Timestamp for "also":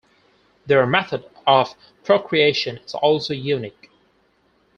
2.95-3.35